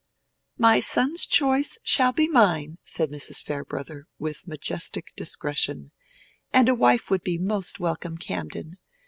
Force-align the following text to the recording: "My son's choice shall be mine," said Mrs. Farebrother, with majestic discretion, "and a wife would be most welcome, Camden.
"My 0.57 0.79
son's 0.79 1.27
choice 1.27 1.77
shall 1.83 2.11
be 2.11 2.27
mine," 2.27 2.79
said 2.81 3.11
Mrs. 3.11 3.43
Farebrother, 3.43 4.07
with 4.17 4.47
majestic 4.47 5.13
discretion, 5.15 5.91
"and 6.51 6.67
a 6.67 6.73
wife 6.73 7.11
would 7.11 7.21
be 7.21 7.37
most 7.37 7.79
welcome, 7.79 8.17
Camden. 8.17 8.79